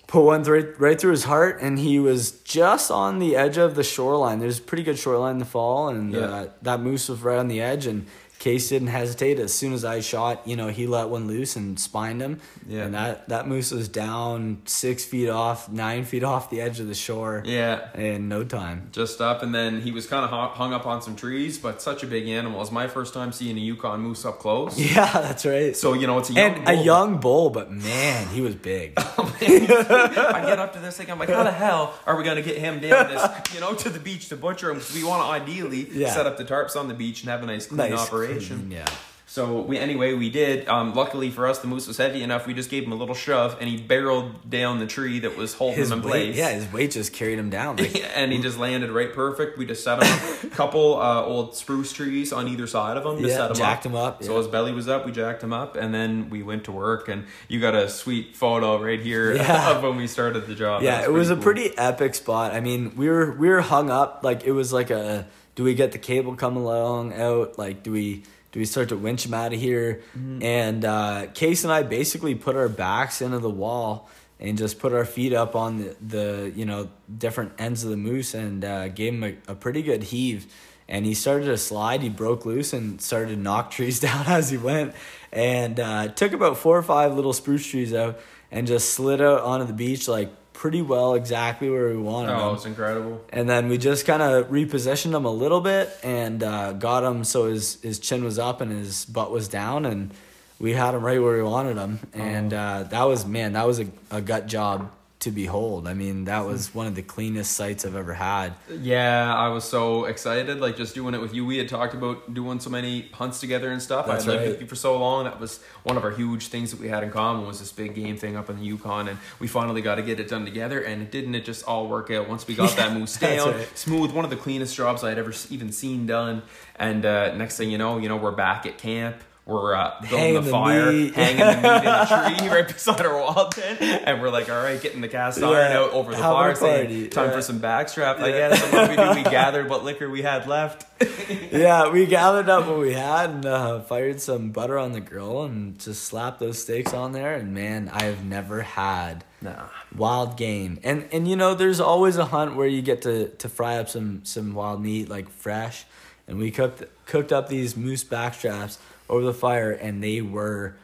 [0.07, 3.75] put one right right through his heart, and he was just on the edge of
[3.75, 4.39] the shoreline.
[4.39, 6.19] There's a pretty good shoreline in the fall, and Yeah.
[6.21, 7.85] uh, that moose was right on the edge.
[7.87, 8.05] And
[8.39, 9.39] Case didn't hesitate.
[9.39, 12.39] As soon as I shot, you know, he let one loose and spined him.
[12.67, 12.83] Yeah.
[12.83, 16.87] And that that moose was down six feet off, nine feet off the edge of
[16.87, 17.41] the shore.
[17.45, 17.89] yeah.
[17.97, 18.89] In no time.
[18.91, 22.03] just up and then he was kind of hung up on some trees but such
[22.03, 25.45] a big animal it's my first time seeing a yukon moose up close Yeah, that's
[25.45, 25.75] right.
[25.75, 26.85] so you know it's a young and a bull.
[26.85, 28.93] young bull, but man, he was oh, big.
[28.97, 31.09] I get up to this thing.
[31.09, 33.23] I'm like, how the hell are we gonna get him down this,
[33.53, 34.77] you know, to the beach to butcher him?
[34.77, 36.13] Because we want to ideally Yeah.
[36.13, 38.26] set up the tarps on the beach and have a nice clean Nice, operation.
[38.27, 38.85] Clean, yeah.
[39.29, 40.67] So we anyway we did.
[40.69, 42.47] Um, luckily for us, the moose was heavy enough.
[42.47, 45.53] We just gave him a little shove, and he barreled down the tree that was
[45.53, 46.37] holding His him in weight, place.
[46.37, 47.75] yeah, his weight just carried him down.
[47.75, 49.57] Like, and he just landed right perfect.
[49.57, 50.43] We just set him up.
[50.43, 53.21] A couple uh, old spruce trees on either side of him.
[53.21, 53.91] Just Yeah, set him jacked up.
[53.91, 54.37] him up, So yeah.
[54.37, 55.05] his belly was up.
[55.05, 57.09] We jacked him up, and then we went to work.
[57.09, 59.71] And you got a sweet photo right here Yeah.
[59.75, 60.83] of when we started the job.
[60.83, 62.53] yeah, it was a pretty epic spot.
[62.53, 65.73] I mean, we were we were hung up like it was like a do we
[65.73, 67.57] get the cable come along out?
[67.57, 70.03] Like do we do we start to winch him out of here?
[70.15, 70.43] Mm-hmm.
[70.43, 74.07] And uh, Case and I basically put our backs into the wall
[74.39, 77.97] and just put our feet up on the, the you know different ends of the
[77.97, 80.45] moose and uh, gave him a, a pretty good heave.
[80.87, 82.01] And he started to slide.
[82.01, 84.93] He broke loose and started to knock trees down as he went,
[85.31, 88.19] and uh, took about four or five little spruce trees out
[88.51, 92.55] and just slid out onto the beach like pretty well exactly where we wanted Oh,
[92.55, 93.23] it's incredible.
[93.29, 97.23] And then we just kind of repositioned him a little bit and uh, got him
[97.23, 100.11] so his, his chin was up and his butt was down, and
[100.59, 101.99] we had him right where we wanted him.
[102.11, 105.87] And uh, that was, man, that was a, a gut job to behold.
[105.87, 108.53] I mean, that was one of the cleanest sights I've ever had.
[108.69, 111.43] Yeah, I was so excited, like just doing it with you.
[111.43, 114.05] We had talked about doing so many hunts together and stuff.
[114.05, 114.49] That's I lived right.
[114.51, 115.23] with you for so long.
[115.23, 117.95] That was one of our huge things that we had in common was this big
[117.95, 120.81] game thing up in the Yukon, and we finally got to get it done together.
[120.81, 123.77] And it didn't it just all work out once we got that moose down right.
[123.77, 124.11] smooth.
[124.11, 126.43] One of the cleanest jobs I had ever even seen done.
[126.75, 129.23] And uh, next thing you know, you know we're back at camp.
[129.47, 133.17] We're uh, building Hanging the fire, hanging the meat in a tree right beside our
[133.17, 136.17] wall tent, and we're like, all right, getting the cast iron Yeah, out over the
[136.17, 137.31] fire, saying, time yeah.
[137.33, 138.61] for some backstrap, I guess.
[138.61, 139.23] And what we do?
[139.23, 140.85] We gathered what liquor we had left.
[141.53, 145.43] yeah, we gathered up what we had and uh, fired some butter on the grill
[145.43, 147.33] and just slapped those steaks on there.
[147.35, 149.67] And man, I have never had Nah.
[149.95, 150.77] wild game.
[150.83, 153.87] And and you know, there's always a hunt where you get to to fry up
[153.87, 155.85] some some wild meat like fresh.
[156.27, 158.77] And we cooked cooked up these moose backstraps
[159.09, 160.75] over the fire, and they were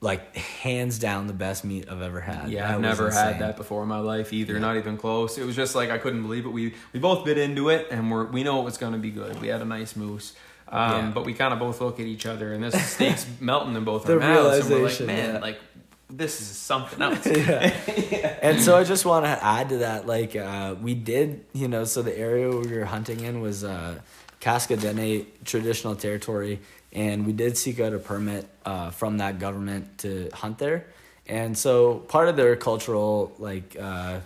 [0.00, 2.50] like hands down the best meat I've ever had.
[2.50, 4.58] Yeah, That I've never had that before in my life either.
[4.60, 5.38] Not even close.
[5.38, 6.50] It was just like I couldn't believe it.
[6.50, 9.10] We we both bit into it, and we're we know it was going to be
[9.10, 9.40] good.
[9.40, 10.34] We had a nice moose.
[10.68, 11.10] Um, Yeah.
[11.14, 14.08] But we kind of both look at each other, and this steak's melting in both
[14.08, 15.40] our mouths, and we're like, man, yeah.
[15.40, 15.58] like
[16.10, 17.26] this is something else.
[17.26, 17.72] yeah.
[18.44, 21.84] And so I just want to add to that, like uh, we did, you know,
[21.84, 24.00] so the area we were hunting in was uh,
[24.40, 26.60] Kaska Dene traditional territory,
[26.94, 30.86] and we did seek out a permit uh, from that government to hunt there.
[31.26, 34.20] And so part of their cultural like uh,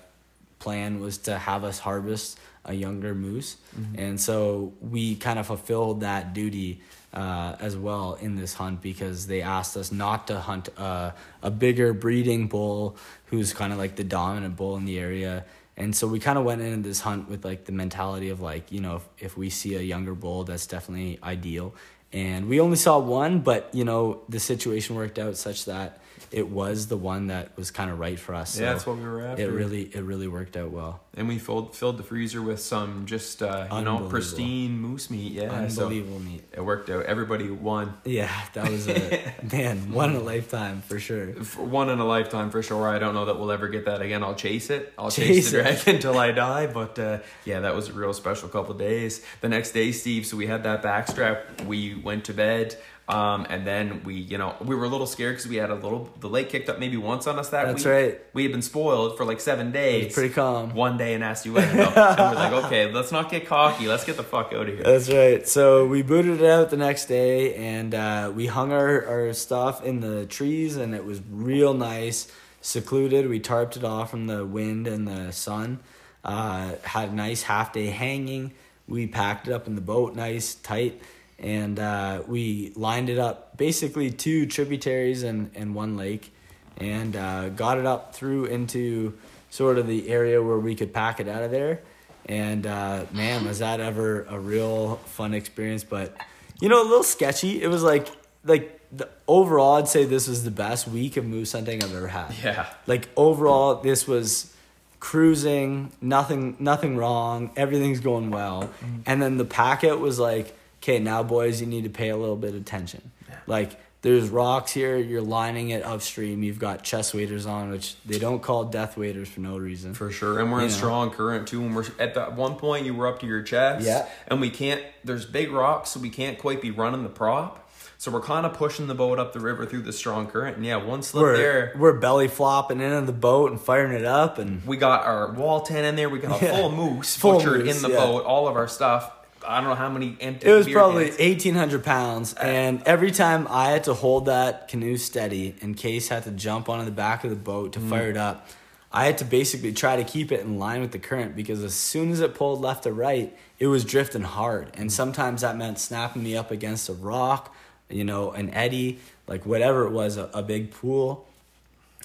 [0.58, 3.56] plan was to have us harvest a younger moose,
[3.96, 6.82] and so we kind of fulfilled that duty
[7.14, 11.50] uh, as well in this hunt because they asked us not to hunt uh, a
[11.50, 15.44] bigger breeding bull who's kind of like the dominant bull in the area.
[15.76, 18.72] And so we kind of went into this hunt with like the mentality of like,
[18.72, 21.74] you know, if, if we see a younger bull, that's definitely ideal.
[22.12, 26.48] And we only saw one, but you know, the situation worked out such that it
[26.48, 28.58] was the one that was kind of right for us.
[28.58, 29.42] Yeah, that's what we were after.
[29.42, 31.00] It really, it really worked out well.
[31.14, 35.32] And we filled filled the freezer with some just uh, you know pristine moose meat.
[35.32, 36.44] Yeah, so Unbelievable meat.
[36.52, 37.06] it worked out.
[37.06, 37.94] Everybody won.
[38.04, 41.32] Yeah, that was a man, one in a lifetime for sure.
[41.42, 42.88] For one in a lifetime for sure.
[42.88, 44.22] I don't know that we'll ever get that again.
[44.22, 44.92] I'll chase it.
[44.96, 46.66] I'll chase, Chase the dragon until I die.
[46.68, 49.24] But uh, yeah, that was a real special couple days.
[49.40, 50.24] The next day, Steve.
[50.24, 51.64] So we had that backstrap.
[51.64, 52.76] We went to bed.
[53.08, 55.74] Um, and then we, you know, we were a little scared because we had a
[55.74, 57.90] little, the lake kicked up maybe once on us that That's week.
[57.92, 58.20] right.
[58.34, 60.12] We had been spoiled for like seven days.
[60.12, 60.74] pretty calm.
[60.74, 61.26] One day in though.
[61.28, 63.88] and we're like, okay, let's not get cocky.
[63.88, 64.82] Let's get the fuck out of here.
[64.82, 65.48] That's right.
[65.48, 69.82] So we booted it out the next day, and uh, we hung our, our stuff
[69.82, 73.26] in the trees, and it was real nice, secluded.
[73.28, 75.80] We tarped it off from the wind and the sun.
[76.22, 78.52] Uh, had a nice half day hanging.
[78.86, 81.00] We packed it up in the boat, nice tight,
[81.38, 86.32] and uh, we lined it up basically two tributaries and, and one lake,
[86.76, 89.16] and uh, got it up through into
[89.50, 91.80] sort of the area where we could pack it out of there.
[92.26, 95.84] And uh, man, was that ever a real fun experience?
[95.84, 96.16] But
[96.60, 97.62] you know, a little sketchy.
[97.62, 98.08] It was like
[98.44, 102.08] like the overall, I'd say this was the best week of moose hunting I've ever
[102.08, 102.34] had.
[102.42, 102.66] Yeah.
[102.86, 104.54] Like overall, this was
[105.00, 108.70] cruising, nothing nothing wrong, everything's going well.
[109.06, 112.36] And then the packet was like, okay, now boys, you need to pay a little
[112.36, 113.10] bit of attention.
[113.46, 116.42] Like there's rocks here, you're lining it upstream.
[116.42, 119.94] You've got chest waders on, which they don't call death waders for no reason.
[119.94, 120.76] For sure, and we're in You know.
[120.76, 121.62] strong current too.
[121.62, 123.84] And we're at that one point you were up to your chest.
[123.86, 124.06] Yeah.
[124.28, 124.82] And we can't.
[125.04, 127.64] There's big rocks, so we can't quite be running the prop.
[128.00, 130.56] So we're kind of pushing the boat up the river through the strong current.
[130.56, 131.72] And yeah, one slip we're, there.
[131.76, 135.62] we're belly flopping into the boat and firing it up and We got our wall
[135.62, 136.08] tent in there.
[136.08, 136.56] We got a Yeah.
[136.60, 138.04] full moose Full butchered moose, in the yeah.
[138.04, 138.24] boat.
[138.24, 139.10] All of our stuff.
[139.46, 140.48] I don't know how many empty.
[140.48, 141.16] It was probably cans.
[141.18, 145.76] eighteen hundred pounds, uh, and every time I had to hold that canoe steady, and
[145.76, 147.88] Case had to jump onto the back of the boat to mm.
[147.88, 148.48] fire it up,
[148.92, 151.74] I had to basically try to keep it in line with the current because as
[151.74, 154.92] soon as it pulled left or right, it was drifting hard, and mm.
[154.92, 157.54] sometimes that meant snapping me up against a rock,
[157.88, 161.26] you know, an eddy, like whatever it was, a, a big pool,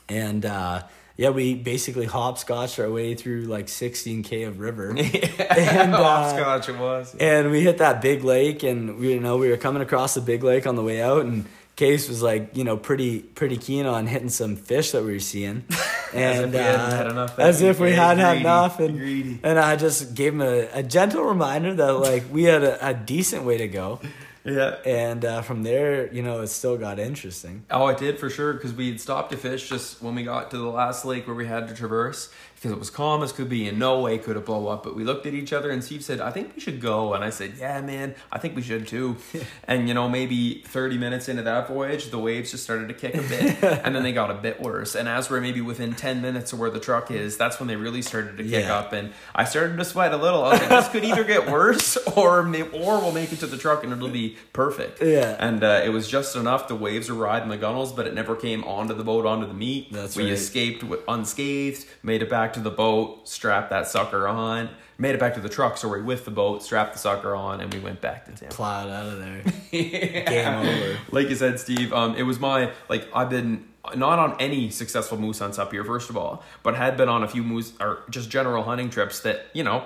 [0.08, 0.46] and.
[0.46, 0.84] uh
[1.16, 4.90] yeah, we basically hopscotched our way through like 16k of river.
[4.98, 7.16] and, uh, Hopscotch it was.
[7.20, 10.22] and we hit that big lake, and we you know we were coming across the
[10.22, 11.46] big lake on the way out, and
[11.76, 15.20] Case was like you know pretty pretty keen on hitting some fish that we were
[15.20, 15.66] seeing,
[16.14, 19.40] and we hadn't uh, had enough as if we hadn't had enough, and greedy.
[19.42, 22.94] and I just gave him a, a gentle reminder that like we had a, a
[22.94, 24.00] decent way to go,
[24.46, 24.76] Yeah.
[24.86, 27.66] and uh, from there you know it still got interesting.
[27.72, 30.52] Oh, it did for sure because we had stopped to fish just when we got
[30.52, 32.30] to the last lake where we had to traverse
[32.64, 33.68] because it was calm as could be.
[33.68, 34.84] In no way could it blow up.
[34.84, 37.22] But we looked at each other and Steve said, "I think we should go," and
[37.22, 39.18] I said, "Yeah, man, I think we should too."
[39.68, 43.16] and you know, maybe thirty minutes into that voyage, the waves just started to kick
[43.16, 44.96] a bit, and then they got a bit worse.
[44.96, 47.76] And as we're maybe within ten minutes of where the truck is, that's when they
[47.76, 48.78] really started to kick Yeah.
[48.78, 50.46] up, and I started to sweat a little.
[50.46, 53.58] I was like, "This could either get worse, or or we'll make it to the
[53.58, 55.36] truck and it'll be perfect." Yeah.
[55.38, 56.70] And uh, it was just enough.
[56.70, 59.54] The waves were riding the gunnels, but it never came onto the boat, onto the
[59.54, 59.92] meat.
[59.92, 60.32] That's we right.
[60.34, 65.34] escaped unscathed, made it back to the boat, strapped that sucker on, made it back
[65.36, 68.02] to the truck, so we're with the boat, strapped the sucker on, and we went
[68.02, 68.50] back to town.
[68.50, 71.00] Plowed out of there, game over.
[71.12, 75.18] Like you said, Steve, um, it was my, like, I've been not on any successful
[75.18, 78.04] moose hunts up here, first of all, but had been on a few moose, or
[78.10, 79.86] just general hunting trips that, you know,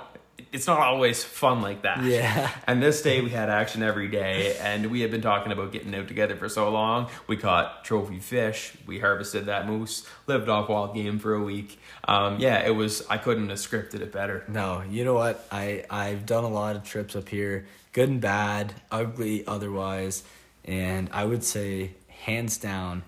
[0.52, 2.04] it's not always fun like that.
[2.04, 2.52] Yeah.
[2.68, 5.94] And this day we had action every day, and we had been talking about getting
[5.96, 7.10] out together for so long.
[7.28, 11.80] We caught trophy fish, we harvested that moose, lived off wild game for a week.
[12.08, 13.06] Um, yeah, it was.
[13.10, 14.44] I couldn't have scripted it better.
[14.48, 15.46] No, you know what?
[15.52, 20.24] I I've done a lot of trips up here, good and bad, ugly otherwise,
[20.66, 23.04] and I would say hands down,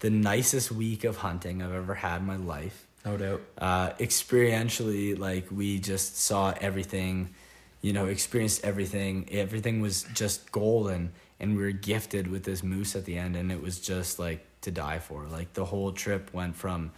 [0.00, 2.86] the nicest week of hunting I've ever had in my life.
[3.04, 3.42] No doubt.
[3.58, 7.34] Uh, experientially, like we just saw everything,
[7.80, 9.28] you know, experienced everything.
[9.30, 13.50] Everything was just golden, and we were gifted with this moose at the end, and
[13.50, 15.26] it was just like to die for.
[15.26, 16.92] Like the whole trip went from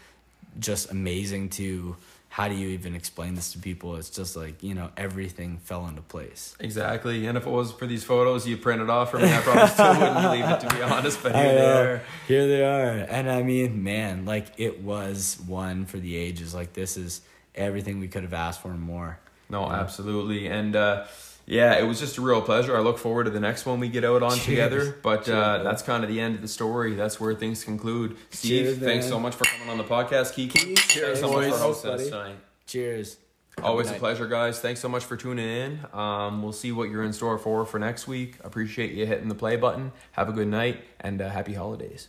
[0.59, 1.97] just amazing to
[2.35, 3.95] how do you even explain this to people?
[3.95, 6.57] It's just like, you know, everything fell into place.
[6.59, 7.27] Exactly.
[7.27, 9.93] And if it was for these photos you printed off for me, I probably still
[9.93, 11.23] wouldn't believe it, to be honest.
[11.23, 12.03] But here they are.
[12.27, 13.07] Here they are.
[13.09, 16.53] And I mean, man, like it was one for the ages.
[16.53, 17.21] Like this is
[17.55, 19.21] everything we could have asked for and more.
[19.49, 20.49] No, absolutely.
[20.49, 21.05] And uh,
[21.47, 22.77] yeah, it was just a real pleasure.
[22.77, 24.45] I look forward to the next one we get out on Cheers.
[24.47, 24.99] together.
[25.03, 26.95] But Cheers, uh, that's kind of the end of the story.
[26.95, 28.17] That's where things conclude.
[28.31, 30.35] Steve, Cheers, thanks so much for coming on the podcast.
[30.35, 32.37] Kiki, thanks so much for hosting us tonight.
[32.67, 33.19] Cheers.
[33.63, 34.01] Always a night.
[34.01, 34.59] pleasure, guys.
[34.59, 35.79] Thanks so much for tuning in.
[35.93, 38.37] Um, we'll see what you're in store for for next week.
[38.43, 39.93] Appreciate you hitting the play button.
[40.13, 42.09] Have a good night and uh, happy holidays.